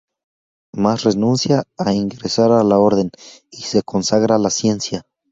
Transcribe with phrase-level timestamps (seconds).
[0.75, 3.11] Mas renuncia a ingresar a la orden,
[3.51, 5.05] y se consagra a la ciencia.